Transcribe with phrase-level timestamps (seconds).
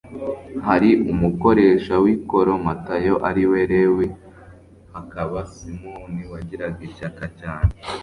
[0.67, 4.07] Hari umukoresha w'ikoro Matayo ari we Lewi,
[4.93, 7.71] hakaba Simoni wagiraga ishyaka cyane,